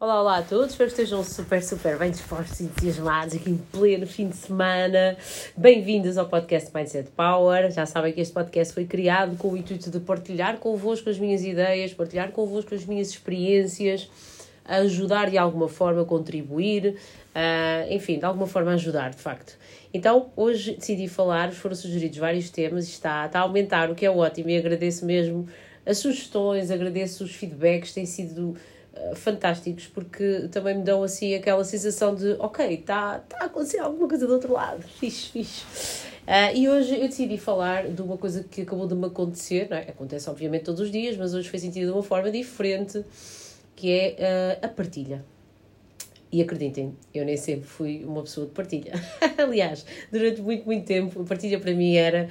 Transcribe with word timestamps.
Olá, 0.00 0.20
olá 0.20 0.38
a 0.38 0.42
todos, 0.42 0.72
espero 0.72 0.90
que 0.90 1.00
estejam 1.00 1.22
super, 1.22 1.62
super 1.62 1.96
bem 1.96 2.10
dispostos 2.10 2.58
e 2.58 2.64
entusiasmados 2.64 3.36
aqui 3.36 3.48
em 3.48 3.56
pleno 3.56 4.04
fim 4.08 4.28
de 4.28 4.36
semana. 4.36 5.16
Bem-vindos 5.56 6.18
ao 6.18 6.26
podcast 6.26 6.70
Mindset 6.74 7.10
Power. 7.12 7.70
Já 7.70 7.86
sabem 7.86 8.12
que 8.12 8.20
este 8.20 8.34
podcast 8.34 8.74
foi 8.74 8.86
criado 8.86 9.36
com 9.36 9.52
o 9.52 9.56
intuito 9.56 9.92
de 9.92 10.00
partilhar 10.00 10.58
convosco 10.58 11.08
as 11.08 11.16
minhas 11.16 11.44
ideias, 11.44 11.94
partilhar 11.94 12.32
convosco 12.32 12.74
as 12.74 12.84
minhas 12.84 13.08
experiências, 13.10 14.10
ajudar 14.64 15.30
de 15.30 15.38
alguma 15.38 15.68
forma, 15.68 16.04
contribuir, 16.04 16.96
uh, 17.30 17.92
enfim, 17.92 18.18
de 18.18 18.24
alguma 18.24 18.48
forma 18.48 18.72
ajudar, 18.72 19.10
de 19.10 19.22
facto. 19.22 19.56
Então, 19.94 20.32
hoje 20.34 20.74
decidi 20.74 21.06
falar, 21.06 21.52
foram 21.52 21.76
sugeridos 21.76 22.18
vários 22.18 22.50
temas 22.50 22.88
está, 22.88 23.26
está 23.26 23.38
a 23.38 23.42
aumentar, 23.42 23.90
o 23.90 23.94
que 23.94 24.04
é 24.04 24.10
ótimo 24.10 24.50
e 24.50 24.58
agradeço 24.58 25.06
mesmo 25.06 25.46
as 25.86 25.98
sugestões, 25.98 26.70
agradeço 26.70 27.22
os 27.22 27.34
feedbacks, 27.34 27.92
têm 27.92 28.06
sido 28.06 28.56
uh, 28.96 29.14
fantásticos 29.14 29.86
porque 29.86 30.48
também 30.50 30.76
me 30.76 30.82
dão 30.82 31.02
assim 31.02 31.34
aquela 31.34 31.64
sensação 31.64 32.14
de 32.14 32.36
ok, 32.38 32.66
está 32.74 33.18
tá 33.20 33.38
a 33.40 33.44
acontecer 33.46 33.78
alguma 33.78 34.08
coisa 34.08 34.26
do 34.26 34.32
outro 34.32 34.52
lado, 34.52 34.82
fixe, 34.98 35.30
fixe. 35.30 35.64
Uh, 36.24 36.56
e 36.56 36.68
hoje 36.68 36.94
eu 36.94 37.06
decidi 37.06 37.36
falar 37.36 37.86
de 37.86 38.00
uma 38.00 38.16
coisa 38.16 38.42
que 38.42 38.62
acabou 38.62 38.86
de 38.86 38.94
me 38.94 39.06
acontecer, 39.06 39.70
é? 39.70 39.90
acontece 39.90 40.28
obviamente 40.30 40.64
todos 40.64 40.80
os 40.80 40.90
dias, 40.90 41.16
mas 41.16 41.34
hoje 41.34 41.50
foi 41.50 41.58
sentido 41.58 41.86
de 41.86 41.92
uma 41.92 42.02
forma 42.02 42.30
diferente, 42.30 43.04
que 43.76 43.90
é 43.90 44.58
uh, 44.62 44.66
a 44.66 44.68
partilha. 44.68 45.22
E 46.32 46.42
acreditem, 46.42 46.96
eu 47.14 47.24
nem 47.24 47.36
sempre 47.36 47.68
fui 47.68 48.02
uma 48.04 48.22
pessoa 48.22 48.46
de 48.46 48.52
partilha. 48.52 48.94
Aliás, 49.38 49.84
durante 50.10 50.40
muito, 50.40 50.64
muito 50.64 50.84
tempo, 50.84 51.20
a 51.20 51.24
partilha 51.24 51.60
para 51.60 51.72
mim 51.72 51.94
era 51.94 52.28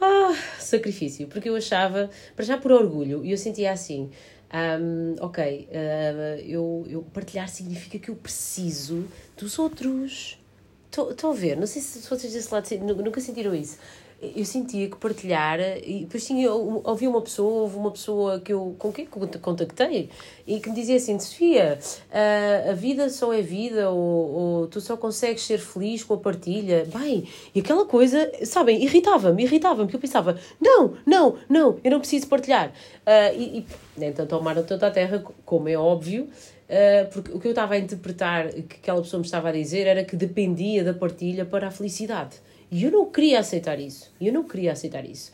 ah, 0.00 0.34
sacrifício, 0.58 1.26
porque 1.28 1.48
eu 1.48 1.56
achava, 1.56 2.10
para 2.34 2.44
já 2.44 2.58
por 2.58 2.72
orgulho, 2.72 3.24
e 3.24 3.30
eu 3.30 3.38
sentia 3.38 3.72
assim, 3.72 4.10
um, 4.52 5.16
ok, 5.20 5.68
uh, 5.70 6.40
eu, 6.40 6.86
eu 6.88 7.02
partilhar 7.02 7.48
significa 7.48 7.98
que 7.98 8.10
eu 8.10 8.16
preciso 8.16 9.04
dos 9.36 9.58
outros. 9.58 10.38
Estou 10.86 11.30
a 11.30 11.34
ver, 11.34 11.56
não 11.56 11.66
sei 11.66 11.82
se 11.82 12.08
vocês 12.08 12.32
desse 12.32 12.52
lado 12.52 12.66
nunca 13.02 13.20
sentiram 13.20 13.54
isso 13.54 13.78
eu 14.20 14.44
sentia 14.44 14.88
que 14.88 14.96
partilhar 14.96 15.60
e 15.60 16.00
depois 16.00 16.26
tinha 16.26 16.50
ouvi 16.50 17.06
uma 17.06 17.20
pessoa 17.20 17.62
houve 17.62 17.76
uma 17.76 17.90
pessoa 17.90 18.40
que 18.40 18.52
eu 18.52 18.74
com 18.78 18.90
quem 18.90 19.06
contactei 19.06 20.08
e 20.46 20.58
que 20.58 20.70
me 20.70 20.74
dizia 20.74 20.96
assim 20.96 21.18
Sofia 21.18 21.78
a, 22.10 22.70
a 22.70 22.72
vida 22.72 23.10
só 23.10 23.32
é 23.34 23.42
vida 23.42 23.90
ou, 23.90 23.98
ou, 24.00 24.66
tu 24.68 24.80
só 24.80 24.96
consegues 24.96 25.42
ser 25.42 25.58
feliz 25.58 26.02
com 26.02 26.14
a 26.14 26.16
partilha 26.16 26.86
bem 26.94 27.28
e 27.54 27.60
aquela 27.60 27.84
coisa 27.84 28.32
sabem 28.44 28.82
irritava-me 28.82 29.44
irritava-me 29.44 29.84
porque 29.84 29.96
eu 29.96 30.00
pensava 30.00 30.38
não 30.58 30.94
não 31.04 31.36
não 31.48 31.78
eu 31.84 31.90
não 31.90 31.98
preciso 31.98 32.26
partilhar 32.26 32.68
uh, 32.70 33.38
e, 33.38 33.66
nem 33.96 34.12
tanto 34.12 34.34
ao 34.34 34.42
mar 34.42 34.56
tanto 34.62 34.84
à 34.84 34.90
terra 34.90 35.22
como 35.44 35.68
é 35.68 35.76
óbvio 35.76 36.28
Uh, 36.66 37.06
porque 37.12 37.30
o 37.30 37.38
que 37.38 37.46
eu 37.46 37.52
estava 37.52 37.74
a 37.74 37.78
interpretar 37.78 38.48
que 38.48 38.78
aquela 38.82 39.00
pessoa 39.00 39.20
me 39.20 39.24
estava 39.24 39.50
a 39.50 39.52
dizer 39.52 39.86
era 39.86 40.04
que 40.04 40.16
dependia 40.16 40.82
da 40.82 40.92
partilha 40.92 41.44
para 41.44 41.68
a 41.68 41.70
felicidade. 41.70 42.40
E 42.76 42.84
eu 42.84 42.90
não 42.90 43.06
queria 43.06 43.40
aceitar 43.40 43.80
isso. 43.80 44.12
Eu 44.20 44.34
não 44.34 44.44
queria 44.44 44.70
aceitar 44.70 45.02
isso. 45.08 45.32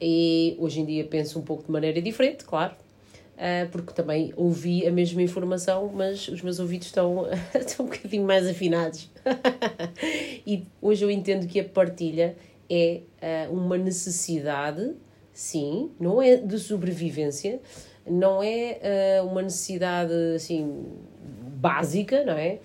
E 0.00 0.56
hoje 0.58 0.80
em 0.80 0.84
dia 0.84 1.04
penso 1.04 1.38
um 1.38 1.42
pouco 1.42 1.62
de 1.62 1.70
maneira 1.70 2.02
diferente, 2.02 2.44
claro, 2.44 2.74
uh, 3.36 3.70
porque 3.70 3.92
também 3.92 4.32
ouvi 4.36 4.84
a 4.84 4.90
mesma 4.90 5.22
informação, 5.22 5.88
mas 5.94 6.26
os 6.26 6.42
meus 6.42 6.58
ouvidos 6.58 6.88
estão, 6.88 7.26
estão 7.54 7.86
um 7.86 7.88
bocadinho 7.88 8.24
mais 8.24 8.48
afinados. 8.48 9.08
e 10.44 10.64
hoje 10.80 11.04
eu 11.04 11.12
entendo 11.12 11.46
que 11.46 11.60
a 11.60 11.64
partilha 11.64 12.34
é 12.68 13.02
uh, 13.48 13.52
uma 13.52 13.78
necessidade, 13.78 14.96
sim, 15.32 15.92
não 16.00 16.20
é 16.20 16.38
de 16.38 16.58
sobrevivência, 16.58 17.60
não 18.04 18.42
é 18.42 19.20
uh, 19.22 19.28
uma 19.28 19.42
necessidade 19.42 20.12
assim 20.34 20.86
básica, 21.54 22.24
não 22.24 22.34
é? 22.34 22.58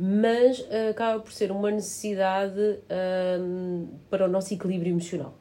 Mas 0.00 0.60
uh, 0.60 0.90
acaba 0.90 1.18
por 1.18 1.32
ser 1.32 1.50
uma 1.50 1.72
necessidade 1.72 2.60
uh, 2.60 3.88
para 4.08 4.26
o 4.26 4.28
nosso 4.28 4.54
equilíbrio 4.54 4.92
emocional. 4.92 5.34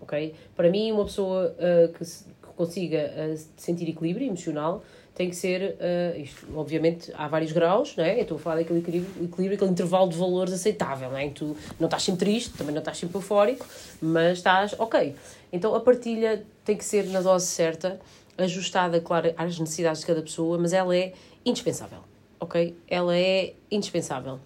Ok? 0.00 0.34
Para 0.56 0.70
mim, 0.70 0.90
uma 0.90 1.04
pessoa 1.04 1.54
uh, 1.58 1.92
que, 1.92 2.02
se, 2.06 2.24
que, 2.24 2.48
consiga 2.56 3.12
sentir 3.56 3.88
equilíbrio 3.88 4.26
emocional 4.26 4.82
tem 5.14 5.28
que 5.28 5.36
ser, 5.36 5.76
isto, 6.16 6.46
obviamente, 6.54 7.12
há 7.14 7.28
vários 7.28 7.52
graus, 7.52 7.94
não 7.96 8.04
é? 8.04 8.16
Eu 8.16 8.22
estou 8.22 8.36
a 8.36 8.40
falar 8.40 8.56
daquele 8.56 8.78
equilíbrio, 8.78 9.24
equilíbrio, 9.24 9.56
aquele 9.56 9.70
intervalo 9.70 10.08
de 10.08 10.16
valores 10.16 10.52
aceitável, 10.52 11.10
não 11.10 11.18
é? 11.18 11.24
Em 11.24 11.30
que 11.30 11.40
tu 11.40 11.56
não 11.78 11.86
estás 11.86 12.02
sempre 12.02 12.20
triste, 12.20 12.56
também 12.56 12.74
não 12.74 12.80
estás 12.80 12.96
sempre 12.96 13.16
eufórico, 13.16 13.66
mas 14.00 14.38
estás 14.38 14.74
ok. 14.78 15.14
Então 15.52 15.74
a 15.74 15.80
partilha 15.80 16.42
tem 16.64 16.76
que 16.76 16.84
ser 16.84 17.06
na 17.06 17.20
dose 17.20 17.46
certa, 17.46 18.00
ajustada, 18.38 19.00
claro, 19.00 19.34
às 19.36 19.58
necessidades 19.58 20.00
de 20.00 20.06
cada 20.06 20.22
pessoa, 20.22 20.56
mas 20.56 20.72
ela 20.72 20.96
é 20.96 21.12
indispensável 21.44 22.09
ok? 22.40 22.76
Ela 22.88 23.16
é 23.16 23.54
indispensável. 23.70 24.40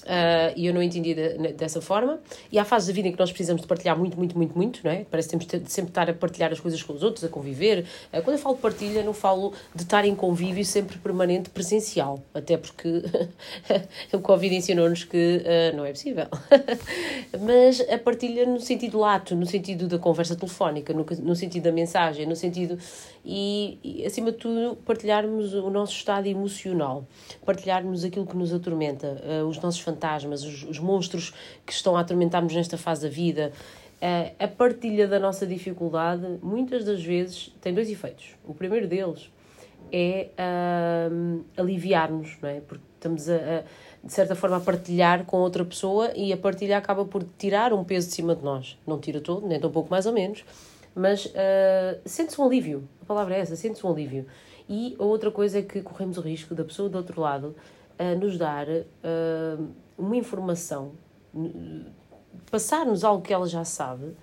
Uh, 0.00 0.52
e 0.56 0.66
eu 0.66 0.72
não 0.72 0.82
entendi 0.82 1.14
de, 1.14 1.52
dessa 1.52 1.80
forma. 1.80 2.20
E 2.50 2.58
há 2.58 2.64
fases 2.64 2.88
da 2.88 2.94
vida 2.94 3.08
em 3.08 3.12
que 3.12 3.18
nós 3.18 3.30
precisamos 3.30 3.62
de 3.62 3.68
partilhar 3.68 3.98
muito, 3.98 4.16
muito, 4.16 4.36
muito, 4.36 4.56
muito, 4.56 4.80
não 4.82 4.90
é? 4.90 5.04
Parece 5.10 5.28
que 5.28 5.38
temos 5.38 5.64
de 5.64 5.70
sempre 5.70 5.90
estar 5.90 6.08
a 6.08 6.14
partilhar 6.14 6.50
as 6.52 6.60
coisas 6.60 6.82
com 6.82 6.92
os 6.92 7.02
outros, 7.02 7.24
a 7.24 7.28
conviver. 7.28 7.86
Uh, 8.12 8.22
quando 8.22 8.36
eu 8.36 8.38
falo 8.38 8.54
de 8.54 8.62
partilha, 8.62 9.02
não 9.02 9.12
falo 9.12 9.52
de 9.74 9.82
estar 9.82 10.04
em 10.04 10.14
convívio 10.14 10.64
sempre 10.64 10.98
permanente, 10.98 11.50
presencial. 11.50 12.22
Até 12.32 12.56
porque 12.56 13.02
o 14.12 14.20
Covid 14.20 14.54
ensinou-nos 14.54 15.04
que 15.04 15.42
uh, 15.42 15.76
não 15.76 15.84
é 15.84 15.90
possível. 15.90 16.26
Mas 17.40 17.80
a 17.80 17.98
partilha 17.98 18.46
no 18.46 18.60
sentido 18.60 18.98
lato, 18.98 19.36
no 19.36 19.46
sentido 19.46 19.86
da 19.86 19.98
conversa 19.98 20.34
telefónica, 20.34 20.94
no, 20.94 21.04
no 21.22 21.36
sentido 21.36 21.64
da 21.64 21.72
mensagem, 21.72 22.26
no 22.26 22.36
sentido. 22.36 22.78
E, 23.22 23.78
e, 23.84 24.06
acima 24.06 24.32
de 24.32 24.38
tudo, 24.38 24.76
partilharmos 24.76 25.52
o 25.52 25.68
nosso 25.68 25.92
estado 25.92 26.26
emocional, 26.26 27.06
partilharmos 27.44 28.02
aquilo 28.02 28.26
que 28.26 28.34
nos 28.34 28.52
atormenta, 28.52 29.20
os 29.46 29.60
nossos 29.60 29.79
fantasmas, 29.80 30.44
os, 30.44 30.64
os 30.64 30.78
monstros 30.78 31.32
que 31.64 31.72
estão 31.72 31.96
a 31.96 32.00
atormentar-nos 32.00 32.54
nesta 32.54 32.76
fase 32.76 33.02
da 33.02 33.08
vida, 33.08 33.52
uh, 34.00 34.34
a 34.38 34.48
partilha 34.48 35.06
da 35.06 35.18
nossa 35.18 35.46
dificuldade, 35.46 36.38
muitas 36.42 36.84
das 36.84 37.02
vezes, 37.02 37.54
tem 37.60 37.74
dois 37.74 37.90
efeitos. 37.90 38.36
O 38.44 38.54
primeiro 38.54 38.86
deles 38.86 39.30
é 39.92 40.28
uh, 40.38 41.44
aliviar-nos, 41.56 42.36
não 42.40 42.48
é? 42.48 42.60
Porque 42.60 42.84
estamos 42.94 43.28
a, 43.28 43.34
a, 43.34 43.62
de 44.04 44.12
certa 44.12 44.34
forma 44.34 44.58
a 44.58 44.60
partilhar 44.60 45.24
com 45.24 45.38
outra 45.38 45.64
pessoa 45.64 46.12
e 46.14 46.32
a 46.32 46.36
partilha 46.36 46.76
acaba 46.76 47.04
por 47.04 47.24
tirar 47.38 47.72
um 47.72 47.82
peso 47.82 48.08
de 48.08 48.14
cima 48.14 48.36
de 48.36 48.44
nós. 48.44 48.78
Não 48.86 48.98
tira 48.98 49.20
todo, 49.20 49.46
nem 49.46 49.58
tão 49.58 49.70
pouco 49.70 49.90
mais 49.90 50.06
ou 50.06 50.12
menos, 50.12 50.44
mas 50.94 51.26
uh, 51.26 52.00
sente-se 52.04 52.40
um 52.40 52.44
alívio. 52.44 52.88
A 53.02 53.04
palavra 53.04 53.36
é 53.36 53.40
essa, 53.40 53.56
sente-se 53.56 53.84
um 53.86 53.90
alívio. 53.90 54.26
E 54.68 54.94
a 54.98 55.02
outra 55.02 55.30
coisa 55.30 55.58
é 55.58 55.62
que 55.62 55.82
corremos 55.82 56.16
o 56.16 56.20
risco 56.20 56.54
da 56.54 56.64
pessoa 56.64 56.88
do 56.88 56.96
outro 56.96 57.20
lado 57.20 57.56
uh, 58.00 58.18
nos 58.18 58.38
dar 58.38 58.66
uh, 58.66 59.68
uma 59.96 60.16
informação, 60.16 60.92
passar-nos 62.50 63.04
algo 63.04 63.22
que 63.22 63.32
ela 63.32 63.46
já 63.46 63.64
sabe, 63.64 64.16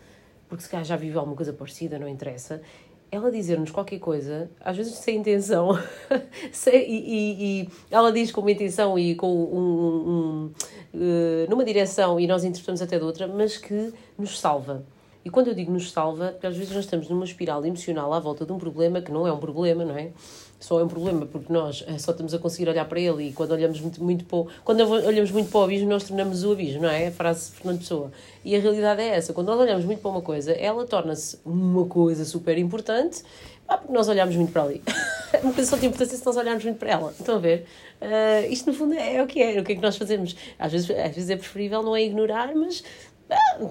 porque 0.50 0.64
se 0.64 0.70
calhar 0.70 0.86
já 0.86 0.96
viveu 0.96 1.20
alguma 1.20 1.36
coisa 1.36 1.54
parecida, 1.54 2.00
não 2.00 2.08
interessa, 2.08 2.62
ela 3.10 3.32
dizer-nos 3.32 3.72
qualquer 3.72 4.00
coisa, 4.00 4.50
às 4.60 4.76
vezes 4.76 4.96
sem 4.96 5.18
intenção, 5.18 5.72
e, 6.74 7.62
e, 7.62 7.70
ela 7.90 8.12
diz 8.12 8.32
com 8.32 8.42
uma 8.42 8.52
intenção 8.52 9.00
e 9.00 9.16
com 9.16 9.34
um, 9.34 9.60
um, 9.60 10.10
um 10.10 10.52
uh, 10.94 11.50
numa 11.50 11.64
direção 11.64 12.20
e 12.20 12.28
nós 12.28 12.44
interpretamos 12.44 12.82
até 12.82 12.98
de 12.98 13.06
outra, 13.06 13.28
mas 13.28 13.58
que 13.58 13.94
nos 14.18 14.40
salva. 14.40 14.84
E 15.24 15.30
quando 15.30 15.48
eu 15.48 15.54
digo 15.54 15.72
nos 15.72 15.92
salva, 15.92 16.30
porque 16.32 16.48
às 16.48 16.56
vezes 16.56 16.74
nós 16.74 16.86
estamos 16.86 17.10
numa 17.10 17.26
espiral 17.26 17.66
emocional 17.66 18.14
à 18.14 18.20
volta 18.20 18.46
de 18.46 18.52
um 18.52 18.58
problema 18.58 19.02
que 19.02 19.12
não 19.12 19.28
é 19.28 19.32
um 19.32 19.40
problema, 19.40 19.84
não 19.84 19.98
é? 19.98 20.12
Só 20.60 20.80
é 20.80 20.84
um 20.84 20.88
problema 20.88 21.26
porque 21.26 21.54
nós 21.54 21.84
eh, 21.88 22.00
só 22.00 22.12
estamos 22.12 22.34
a 22.34 22.40
conseguir 22.40 22.68
olhar 22.68 22.86
para 22.86 23.00
ele 23.00 23.30
e 23.30 23.32
quando 23.32 23.52
olhamos 23.52 23.80
muito, 23.80 24.04
muito 24.04 24.26
para 24.26 24.38
o, 24.38 24.48
quando 24.64 24.82
olhamos 24.82 25.30
muito 25.30 25.52
para 25.52 25.60
o 25.60 25.64
abismo, 25.64 25.88
nós 25.88 26.04
tornamos 26.04 26.44
o 26.44 26.52
abismo, 26.52 26.82
não 26.82 26.90
é? 26.90 27.08
A 27.08 27.12
frase 27.12 27.52
de 27.52 27.58
Fernando 27.58 27.80
Pessoa. 27.80 28.12
E 28.44 28.56
a 28.56 28.60
realidade 28.60 29.02
é 29.02 29.10
essa. 29.10 29.34
Quando 29.34 29.48
nós 29.48 29.60
olhamos 29.60 29.86
muito 29.86 30.02
para 30.02 30.10
uma 30.10 30.22
coisa, 30.22 30.52
ela 30.54 30.86
torna-se 30.86 31.38
uma 31.46 31.86
coisa 31.86 32.26
super 32.26 32.58
importante 32.58 33.24
ah, 33.68 33.78
porque 33.78 33.94
nós 33.94 34.08
olhamos 34.08 34.36
muito 34.36 34.52
para 34.52 34.64
ali. 34.64 34.82
uma 35.44 35.54
coisa 35.54 35.70
só 35.70 35.78
tem 35.78 35.90
importância 35.90 36.18
se 36.18 36.26
nós 36.26 36.38
olharmos 36.38 36.64
muito 36.64 36.78
para 36.78 36.90
ela. 36.90 37.12
Estão 37.12 37.36
a 37.36 37.40
ver? 37.40 37.66
Uh, 38.02 38.52
isto 38.52 38.72
no 38.72 38.74
fundo 38.76 38.94
é, 38.94 39.18
é 39.18 39.24
o 39.24 39.28
que 39.28 39.42
é. 39.42 39.60
O 39.60 39.64
que 39.64 39.74
é 39.74 39.76
que 39.76 39.82
nós 39.82 39.98
fazemos? 39.98 40.36
Às 40.58 40.72
vezes, 40.72 40.90
às 40.90 41.16
vezes 41.16 41.30
é 41.30 41.36
preferível 41.36 41.84
não 41.84 41.96
é 41.96 42.04
ignorar, 42.04 42.56
mas 42.56 42.84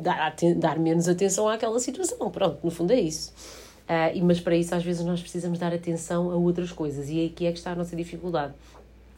dar, 0.01 0.35
dar 0.57 0.79
menos 0.79 1.09
atenção 1.09 1.49
àquela 1.49 1.79
situação. 1.81 2.31
Pronto, 2.31 2.59
no 2.63 2.71
fundo 2.71 2.93
é 2.93 3.01
isso. 3.01 3.33
Uh, 3.87 4.25
mas 4.25 4.41
para 4.41 4.57
isso, 4.57 4.75
às 4.75 4.83
vezes, 4.83 5.05
nós 5.05 5.21
precisamos 5.21 5.59
dar 5.59 5.73
atenção 5.73 6.31
a 6.31 6.35
outras 6.35 6.73
coisas 6.73 7.09
e 7.09 7.23
é 7.23 7.27
aqui 7.27 7.47
é 7.47 7.53
que 7.53 7.59
está 7.59 7.73
a 7.73 7.75
nossa 7.75 7.95
dificuldade. 7.95 8.53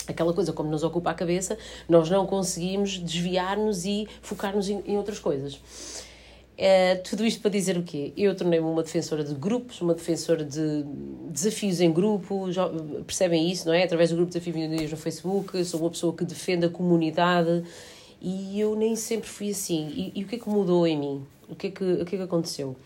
Aquela 0.06 0.32
coisa, 0.32 0.52
como 0.52 0.70
nos 0.70 0.82
ocupa 0.82 1.10
a 1.10 1.14
cabeça, 1.14 1.56
nós 1.88 2.08
não 2.08 2.26
conseguimos 2.26 2.98
desviar-nos 2.98 3.84
e 3.84 4.06
focar-nos 4.22 4.68
em, 4.68 4.82
em, 4.86 4.96
outras 4.96 5.18
coisas. 5.18 5.54
Uh, 5.54 7.02
tudo 7.08 7.24
isto 7.24 7.40
para 7.40 7.50
dizer 7.50 7.78
o 7.78 7.82
quê? 7.82 8.12
Eu 8.16 8.34
tornei-me 8.34 8.66
uma 8.66 8.82
defensora 8.82 9.22
de 9.22 9.34
grupos, 9.34 9.80
uma 9.80 9.94
defensora 9.94 10.44
de 10.44 10.84
desafios 11.30 11.80
em 11.80 11.92
grupo, 11.92 12.50
já 12.50 12.68
percebem 13.06 13.50
isso, 13.50 13.66
não 13.66 13.74
é? 13.74 13.84
Através 13.84 14.10
do 14.10 14.16
grupo 14.16 14.30
Desafio 14.30 14.52
21 14.52 14.76
Dias 14.76 14.90
no 14.90 14.96
Facebook, 14.96 15.64
sou 15.64 15.80
uma 15.80 15.90
pessoa 15.90 16.12
que 16.12 16.24
defende 16.24 16.66
a 16.66 16.68
comunidade 16.68 17.62
e 18.20 18.58
eu 18.58 18.74
nem 18.74 18.96
sempre 18.96 19.28
fui 19.28 19.50
assim. 19.50 19.88
E, 19.94 20.20
e, 20.20 20.24
o 20.24 20.26
que 20.26 20.36
é 20.36 20.38
que 20.38 20.48
mudou 20.48 20.86
em 20.86 20.98
mim? 20.98 21.26
O 21.48 21.54
que 21.54 21.68
é 21.68 21.70
que, 21.70 21.84
o 21.84 22.04
que, 22.04 22.16
é 22.16 22.18
que 22.18 22.24
aconteceu? 22.24 22.76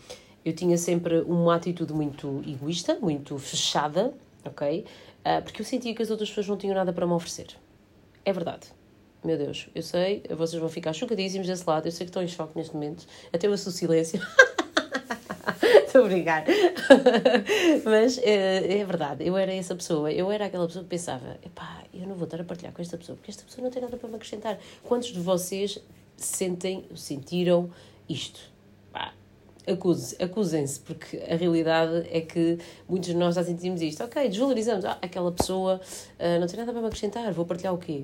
Eu 0.45 0.53
tinha 0.53 0.77
sempre 0.77 1.21
uma 1.21 1.55
atitude 1.55 1.93
muito 1.93 2.43
egoísta, 2.45 2.97
muito 3.01 3.37
fechada, 3.37 4.13
ok? 4.43 4.85
Uh, 5.19 5.41
porque 5.43 5.61
eu 5.61 5.65
sentia 5.65 5.95
que 5.95 6.01
as 6.01 6.09
outras 6.09 6.29
pessoas 6.29 6.47
não 6.47 6.57
tinham 6.57 6.75
nada 6.75 6.91
para 6.91 7.07
me 7.07 7.13
oferecer. 7.13 7.47
É 8.25 8.33
verdade. 8.33 8.67
Meu 9.23 9.37
Deus, 9.37 9.69
eu 9.73 9.81
sei, 9.81 10.21
vocês 10.35 10.59
vão 10.59 10.69
ficar 10.69 10.91
chocadíssimos 10.91 11.47
desse 11.47 11.63
lado, 11.65 11.87
eu 11.87 11.91
sei 11.91 12.05
que 12.05 12.09
estão 12.09 12.21
em 12.21 12.27
choque 12.27 12.57
neste 12.57 12.73
momento, 12.73 13.05
até 13.31 13.47
o 13.47 13.57
seu 13.57 13.71
silêncio. 13.71 14.19
Estou 15.85 16.05
a 16.05 16.07
brincar. 16.07 16.43
Mas 17.85 18.17
é, 18.17 18.79
é, 18.79 18.83
verdade, 18.83 19.25
eu 19.25 19.37
era 19.37 19.53
essa 19.53 19.75
pessoa. 19.75 20.11
Eu 20.11 20.31
era 20.31 20.47
aquela 20.47 20.65
pessoa 20.67 20.83
que 20.83 20.89
pensava: 20.89 21.37
epá, 21.45 21.83
eu 21.93 22.07
não 22.07 22.15
vou 22.15 22.25
estar 22.25 22.41
a 22.41 22.43
partilhar 22.43 22.73
com 22.73 22.81
esta 22.81 22.97
pessoa, 22.97 23.15
porque 23.15 23.31
esta 23.31 23.43
pessoa 23.43 23.63
não 23.63 23.71
tem 23.71 23.81
nada 23.81 23.95
para 23.95 24.09
me 24.09 24.15
acrescentar. 24.15 24.57
Quantos 24.83 25.09
de 25.09 25.19
vocês 25.19 25.79
sentem, 26.17 26.85
sentiram 26.95 27.69
isto? 28.09 28.39
Pá, 28.91 29.13
acusem-se, 30.19 30.79
porque 30.79 31.17
a 31.29 31.35
realidade 31.35 32.07
é 32.11 32.21
que 32.21 32.57
muitos 32.87 33.09
de 33.09 33.15
nós 33.15 33.35
já 33.35 33.43
sentimos 33.43 33.81
isto. 33.81 34.03
Ok, 34.03 34.27
desvalorizamos. 34.27 34.85
Ah, 34.85 34.97
aquela 35.01 35.31
pessoa 35.31 35.79
uh, 36.19 36.39
não 36.39 36.47
tem 36.47 36.57
nada 36.57 36.71
para 36.71 36.81
me 36.81 36.87
acrescentar, 36.87 37.31
vou 37.33 37.45
partilhar 37.45 37.73
o 37.73 37.77
quê? 37.77 38.03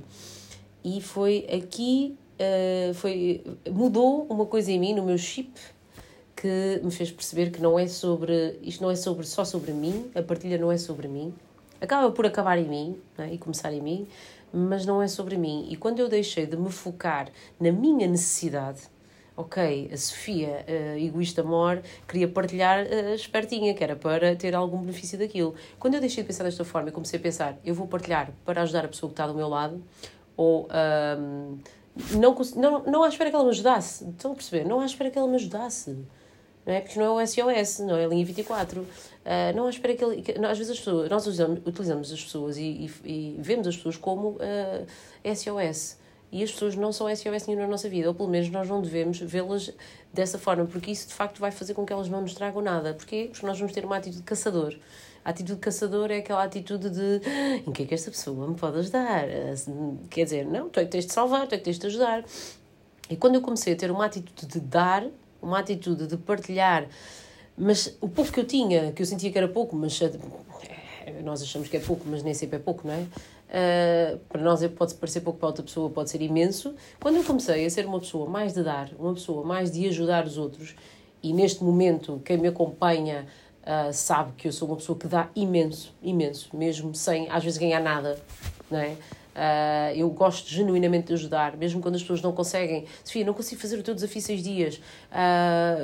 E 0.83 1.01
foi 1.01 1.45
aqui, 1.51 2.17
uh, 2.39 2.94
foi, 2.94 3.44
mudou 3.69 4.25
uma 4.29 4.45
coisa 4.45 4.71
em 4.71 4.79
mim, 4.79 4.94
no 4.94 5.03
meu 5.03 5.17
chip, 5.17 5.51
que 6.35 6.79
me 6.81 6.91
fez 6.91 7.11
perceber 7.11 7.51
que 7.51 7.61
não 7.61 7.77
é 7.77 7.88
sobre, 7.88 8.57
isto 8.61 8.81
não 8.81 8.89
é 8.89 8.95
sobre, 8.95 9.27
só 9.27 9.44
sobre 9.44 9.73
mim, 9.73 10.09
a 10.15 10.23
partilha 10.23 10.57
não 10.57 10.71
é 10.71 10.77
sobre 10.77 11.07
mim. 11.07 11.33
Acaba 11.81 12.11
por 12.11 12.25
acabar 12.25 12.57
em 12.57 12.67
mim 12.67 12.97
é? 13.17 13.33
e 13.33 13.38
começar 13.38 13.73
em 13.73 13.81
mim, 13.81 14.07
mas 14.53 14.85
não 14.85 15.01
é 15.01 15.07
sobre 15.07 15.38
mim. 15.38 15.67
E 15.69 15.75
quando 15.75 16.00
eu 16.00 16.07
deixei 16.07 16.45
de 16.45 16.56
me 16.56 16.69
focar 16.69 17.29
na 17.59 17.71
minha 17.71 18.07
necessidade, 18.07 18.81
ok, 19.39 19.89
a 19.94 19.97
Sofia, 19.97 20.65
uh, 20.68 20.97
egoísta 20.97 21.41
amor, 21.41 21.81
queria 22.06 22.27
partilhar 22.27 22.86
uh, 22.86 23.15
espertinha, 23.15 23.74
que 23.74 23.81
era 23.81 23.95
para 23.95 24.36
ter 24.36 24.53
algum 24.53 24.80
benefício 24.81 25.18
daquilo. 25.18 25.56
Quando 25.80 25.94
eu 25.94 26.01
deixei 26.01 26.24
de 26.24 26.27
pensar 26.27 26.44
desta 26.44 26.65
forma 26.65 26.89
e 26.89 26.91
comecei 26.91 27.18
a 27.18 27.21
pensar, 27.21 27.57
eu 27.63 27.74
vou 27.74 27.88
partilhar 27.88 28.31
para 28.44 28.62
ajudar 28.63 28.83
a 28.83 28.88
pessoa 28.89 29.09
que 29.09 29.13
está 29.13 29.25
do 29.25 29.33
meu 29.33 29.47
lado, 29.47 29.81
ou 30.36 30.68
um, 31.18 31.57
não, 32.18 32.36
não, 32.56 32.83
não 32.83 33.03
à 33.03 33.07
espera 33.07 33.30
que 33.30 33.36
ela 33.36 33.45
me 33.45 33.51
ajudasse. 33.51 34.09
Estão 34.09 34.33
a 34.33 34.36
perceber? 34.36 34.65
Não 34.65 34.81
à 34.81 34.86
espera 34.86 35.09
que 35.09 35.18
ela 35.18 35.27
me 35.27 35.36
ajudasse. 35.36 35.97
Não 36.65 36.74
é? 36.74 36.81
Porque 36.81 37.00
não 37.00 37.19
é 37.19 37.24
o 37.24 37.27
SOS, 37.27 37.80
não 37.80 37.95
é 37.95 38.06
a 38.06 38.07
linha 38.07 38.25
24. 38.25 38.81
Uh, 38.81 38.85
ah, 39.25 39.53
não 39.56 39.68
à 39.68 39.69
espera 39.69 39.95
que 39.95 40.03
ele. 40.03 40.21
Que, 40.21 40.31
às 40.33 40.57
vezes 40.57 40.71
as 40.71 40.77
pessoas, 40.77 41.09
nós 41.09 41.25
usamos, 41.25 41.59
utilizamos 41.65 42.12
as 42.12 42.21
pessoas 42.21 42.57
e, 42.57 42.62
e, 42.62 42.92
e 43.06 43.35
vemos 43.39 43.68
as 43.68 43.75
pessoas 43.77 43.95
como 43.95 44.31
uh, 44.31 44.38
ah, 45.24 45.35
SOS 45.35 45.97
e 46.31 46.43
as 46.43 46.51
pessoas 46.51 46.75
não 46.75 46.91
são 46.91 47.07
SOS 47.13 47.47
nenhuma 47.47 47.65
na 47.65 47.71
nossa 47.71 47.89
vida, 47.89 48.07
ou 48.07 48.13
pelo 48.13 48.29
menos 48.29 48.49
nós 48.49 48.67
não 48.69 48.81
devemos 48.81 49.19
vê-las 49.19 49.71
dessa 50.13 50.37
forma, 50.37 50.65
porque 50.65 50.91
isso 50.91 51.07
de 51.07 51.13
facto 51.13 51.39
vai 51.39 51.51
fazer 51.51 51.73
com 51.73 51.85
que 51.85 51.91
elas 51.91 52.07
não 52.07 52.21
nos 52.21 52.33
tragam 52.33 52.61
nada. 52.61 52.93
Porquê? 52.93 53.29
Porque 53.31 53.45
nós 53.45 53.57
vamos 53.57 53.73
ter 53.73 53.83
uma 53.83 53.97
atitude 53.97 54.17
de 54.17 54.23
caçador. 54.23 54.75
A 55.25 55.31
atitude 55.31 55.55
de 55.55 55.61
caçador 55.61 56.11
é 56.11 56.17
aquela 56.17 56.43
atitude 56.43 56.89
de 56.89 57.21
em 57.67 57.71
que 57.71 57.83
é 57.83 57.85
que 57.85 57.93
esta 57.93 58.11
pessoa 58.11 58.47
me 58.47 58.55
pode 58.55 58.79
ajudar? 58.79 59.25
Quer 60.09 60.23
dizer, 60.23 60.45
não, 60.45 60.69
tu 60.69 60.79
é 60.79 60.85
que 60.85 60.91
tens 60.91 61.05
de 61.05 61.13
salvar, 61.13 61.47
tu 61.47 61.55
é 61.55 61.57
que 61.57 61.63
tens 61.63 61.79
de 61.79 61.87
ajudar. 61.87 62.23
E 63.09 63.15
quando 63.15 63.35
eu 63.35 63.41
comecei 63.41 63.73
a 63.73 63.75
ter 63.75 63.89
uma 63.89 64.05
atitude 64.05 64.45
de 64.45 64.59
dar, 64.59 65.05
uma 65.41 65.59
atitude 65.59 66.05
de 66.05 66.15
partilhar, 66.15 66.87
mas 67.57 67.97
o 67.99 68.07
pouco 68.07 68.31
que 68.31 68.39
eu 68.39 68.45
tinha, 68.45 68.91
que 68.91 69.01
eu 69.01 69.05
sentia 69.05 69.31
que 69.31 69.37
era 69.37 69.47
pouco, 69.47 69.75
mas 69.75 69.99
eh, 70.01 71.21
nós 71.23 71.41
achamos 71.41 71.67
que 71.67 71.77
é 71.77 71.79
pouco, 71.79 72.03
mas 72.07 72.23
nem 72.23 72.33
sempre 72.33 72.57
é 72.57 72.59
pouco, 72.59 72.87
não 72.87 72.93
é? 72.93 73.05
Uh, 73.49 74.19
para 74.29 74.41
nós 74.41 74.65
pode 74.67 74.93
parecer 74.93 75.21
pouco, 75.21 75.39
para 75.39 75.47
outra 75.47 75.63
pessoa 75.63 75.89
pode 75.89 76.09
ser 76.11 76.21
imenso. 76.21 76.75
Quando 77.01 77.15
eu 77.15 77.23
comecei 77.23 77.65
a 77.65 77.69
ser 77.69 77.85
uma 77.85 77.99
pessoa 77.99 78.29
mais 78.29 78.53
de 78.53 78.63
dar, 78.63 78.91
uma 78.97 79.13
pessoa 79.13 79.43
mais 79.43 79.71
de 79.71 79.87
ajudar 79.87 80.25
os 80.25 80.37
outros, 80.37 80.75
e 81.21 81.33
neste 81.33 81.63
momento 81.63 82.21
quem 82.23 82.37
me 82.37 82.47
acompanha 82.47 83.25
uh, 83.63 83.91
sabe 83.91 84.33
que 84.37 84.47
eu 84.47 84.51
sou 84.51 84.67
uma 84.67 84.77
pessoa 84.77 84.97
que 84.97 85.07
dá 85.07 85.29
imenso, 85.35 85.95
imenso, 86.01 86.55
mesmo 86.55 86.93
sem 86.93 87.27
às 87.29 87.43
vezes 87.43 87.57
ganhar 87.57 87.81
nada, 87.81 88.19
não 88.69 88.79
é? 88.79 88.95
Uh, 89.35 89.95
eu 89.95 90.09
gosto 90.11 90.47
genuinamente 90.47 91.07
de 91.07 91.13
ajudar, 91.13 91.57
mesmo 91.57 91.81
quando 91.81 91.95
as 91.95 92.01
pessoas 92.01 92.21
não 92.21 92.31
conseguem. 92.31 92.85
Sofia, 93.03 93.25
não 93.25 93.33
consigo 93.33 93.59
fazer 93.59 93.79
o 93.79 93.83
teu 93.83 93.95
desafio 93.95 94.21
seis 94.21 94.43
dias. 94.43 94.79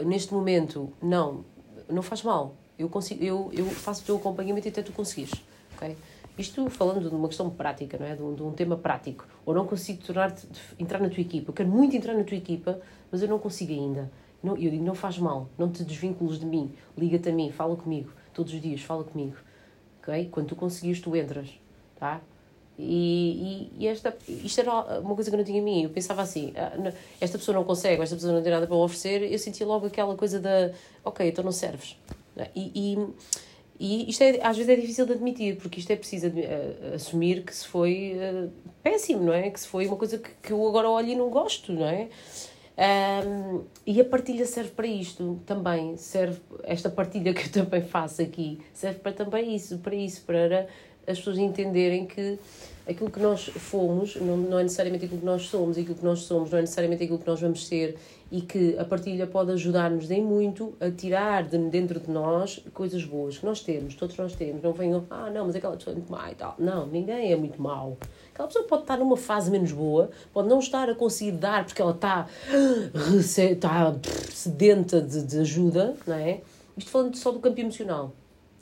neste 0.05 0.33
momento, 0.33 0.93
não, 1.01 1.43
não 1.89 2.03
faz 2.03 2.21
mal. 2.21 2.53
Eu, 2.77 2.89
consigo, 2.89 3.23
eu, 3.23 3.49
eu 3.53 3.65
faço 3.65 4.03
o 4.03 4.05
teu 4.05 4.15
acompanhamento 4.17 4.67
até 4.67 4.83
tu 4.83 4.91
conseguires, 4.91 5.33
ok? 5.75 5.95
Isto 6.37 6.69
falando 6.69 7.09
de 7.09 7.15
uma 7.15 7.27
questão 7.27 7.49
prática, 7.49 7.97
não 7.97 8.05
é? 8.05 8.15
De 8.15 8.21
um, 8.21 8.33
de 8.33 8.43
um 8.43 8.51
tema 8.51 8.75
prático. 8.75 9.25
Ou 9.45 9.53
não 9.53 9.65
consigo 9.65 10.03
tornar 10.03 10.35
entrar 10.77 10.99
na 10.99 11.09
tua 11.09 11.21
equipa. 11.21 11.49
Eu 11.49 11.53
quero 11.53 11.69
muito 11.69 11.95
entrar 11.95 12.13
na 12.13 12.23
tua 12.23 12.37
equipa, 12.37 12.79
mas 13.11 13.21
eu 13.21 13.27
não 13.27 13.39
consigo 13.39 13.71
ainda. 13.71 14.11
Não, 14.43 14.57
eu 14.57 14.69
digo, 14.69 14.83
não 14.83 14.93
faz 14.93 15.17
mal, 15.17 15.49
não 15.57 15.71
te 15.71 15.83
desvincules 15.83 16.39
de 16.39 16.45
mim. 16.45 16.71
Liga-te 16.97 17.29
a 17.29 17.31
mim, 17.31 17.51
fala 17.51 17.75
comigo. 17.75 18.11
Todos 18.33 18.53
os 18.53 18.61
dias, 18.61 18.81
fala 18.81 19.03
comigo. 19.03 19.35
Ok? 19.99 20.29
Quando 20.31 20.47
tu 20.47 20.55
conseguires, 20.55 20.99
tu 21.01 21.15
entras. 21.15 21.49
Tá? 21.95 22.21
E, 22.77 23.71
e, 23.77 23.83
e, 23.83 23.87
esta, 23.87 24.15
isto 24.27 24.59
era 24.59 24.99
uma 24.99 25.15
coisa 25.15 25.29
que 25.29 25.35
eu 25.35 25.37
não 25.37 25.45
tinha 25.45 25.59
em 25.59 25.63
mim. 25.63 25.83
Eu 25.83 25.89
pensava 25.89 26.21
assim: 26.21 26.53
ah, 26.57 26.93
esta 27.21 27.37
pessoa 27.37 27.55
não 27.55 27.63
consegue, 27.63 28.01
esta 28.01 28.15
pessoa 28.15 28.33
não 28.33 28.43
tem 28.43 28.51
nada 28.51 28.67
para 28.67 28.75
oferecer. 28.75 29.31
Eu 29.31 29.39
sentia 29.39 29.65
logo 29.65 29.87
aquela 29.87 30.15
coisa 30.15 30.39
da, 30.39 30.71
ok, 31.03 31.27
então 31.27 31.43
não 31.43 31.53
serves. 31.53 31.97
E, 32.53 32.71
e 32.75 33.07
e 33.79 34.09
isto 34.09 34.21
é, 34.21 34.39
às 34.41 34.55
vezes 34.55 34.69
é 34.71 34.75
difícil 34.75 35.05
de 35.05 35.13
admitir, 35.13 35.57
porque 35.57 35.79
isto 35.79 35.91
é 35.91 35.95
preciso 35.95 36.27
uh, 36.27 36.95
assumir 36.95 37.43
que 37.43 37.53
se 37.53 37.67
foi 37.67 38.15
uh, 38.15 38.49
péssimo, 38.81 39.23
não 39.23 39.33
é? 39.33 39.49
Que 39.49 39.59
se 39.59 39.67
foi 39.67 39.87
uma 39.87 39.97
coisa 39.97 40.17
que, 40.17 40.29
que 40.41 40.51
eu 40.51 40.67
agora 40.67 40.89
olho 40.89 41.09
e 41.09 41.15
não 41.15 41.29
gosto, 41.29 41.73
não 41.73 41.85
é? 41.85 42.07
Um, 42.77 43.63
e 43.85 44.01
a 44.01 44.05
partilha 44.05 44.45
serve 44.45 44.71
para 44.71 44.87
isto 44.87 45.39
também, 45.45 45.95
serve, 45.95 46.41
esta 46.63 46.89
partilha 46.89 47.33
que 47.33 47.47
eu 47.47 47.63
também 47.63 47.81
faço 47.81 48.21
aqui, 48.21 48.59
serve 48.73 48.99
para 48.99 49.13
também 49.13 49.55
isso, 49.55 49.77
para 49.77 49.95
isso, 49.95 50.21
para 50.23 50.67
as 51.07 51.17
pessoas 51.17 51.37
entenderem 51.37 52.05
que 52.05 52.39
aquilo 52.87 53.09
que 53.09 53.19
nós 53.19 53.45
fomos 53.45 54.15
não, 54.15 54.37
não 54.37 54.59
é 54.59 54.63
necessariamente 54.63 55.05
aquilo 55.05 55.19
que 55.19 55.25
nós 55.25 55.43
somos, 55.43 55.77
aquilo 55.77 55.95
que 55.95 56.05
nós 56.05 56.19
somos 56.19 56.51
não 56.51 56.59
é 56.59 56.61
necessariamente 56.61 57.03
aquilo 57.03 57.17
que 57.17 57.27
nós 57.27 57.41
vamos 57.41 57.65
ser, 57.65 57.97
e 58.31 58.41
que 58.41 58.77
a 58.77 58.83
partilha 58.83 59.27
pode 59.27 59.51
ajudar-nos 59.51 60.09
em 60.09 60.21
muito 60.21 60.73
a 60.79 60.89
tirar 60.89 61.43
de 61.43 61.57
dentro 61.69 61.99
de 61.99 62.09
nós 62.09 62.59
coisas 62.73 63.03
boas 63.03 63.37
que 63.37 63.45
nós 63.45 63.61
temos, 63.61 63.95
todos 63.95 64.17
nós 64.17 64.35
temos. 64.35 64.61
Não 64.61 64.73
venham, 64.73 65.05
ah, 65.09 65.29
não, 65.29 65.45
mas 65.45 65.55
aquela 65.55 65.77
pessoa 65.77 65.93
é 65.93 65.97
muito 65.97 66.11
má 66.11 66.31
e 66.31 66.35
tal. 66.35 66.55
Não, 66.57 66.87
ninguém 66.87 67.31
é 67.31 67.35
muito 67.35 67.61
mau. 67.61 67.97
Aquela 68.33 68.47
pessoa 68.47 68.65
pode 68.65 68.81
estar 68.81 68.97
numa 68.97 69.15
fase 69.15 69.51
menos 69.51 69.71
boa, 69.71 70.09
pode 70.33 70.49
não 70.49 70.59
estar 70.59 70.89
a 70.89 70.95
conseguir 70.95 71.33
dar 71.33 71.65
porque 71.65 71.81
ela 71.81 71.91
está, 71.91 72.27
está 73.49 73.95
sedenta 74.31 75.01
de, 75.01 75.23
de 75.23 75.39
ajuda, 75.39 75.95
não 76.05 76.15
é? 76.15 76.41
Isto 76.75 76.91
falando 76.91 77.15
só 77.15 77.31
do 77.31 77.39
campo 77.39 77.59
emocional, 77.59 78.11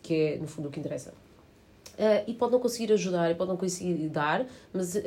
que 0.03 0.13
é, 0.13 0.37
no 0.37 0.47
fundo, 0.47 0.67
o 0.67 0.71
que 0.71 0.79
interessa. 0.79 1.13
Uh, 1.93 2.25
e 2.25 2.33
pode 2.33 2.51
não 2.51 2.59
conseguir 2.59 2.91
ajudar 2.91 3.29
e 3.29 3.35
pode 3.35 3.49
não 3.51 3.57
conseguir 3.57 4.09
dar, 4.09 4.45
mas 4.73 4.95
uh, 4.95 5.01